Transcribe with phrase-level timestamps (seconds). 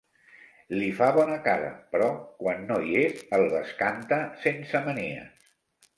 [0.77, 2.09] Li fa bona cara, però
[2.45, 5.49] quan no hi és el bescanta sense manies.